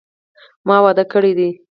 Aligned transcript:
ما 0.67 0.77
واده 0.83 1.03
کړی 1.13 1.31
دي 1.37 1.49